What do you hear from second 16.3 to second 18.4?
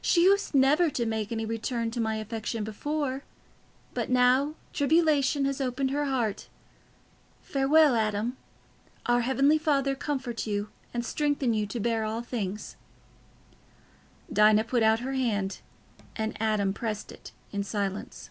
Adam pressed it in silence.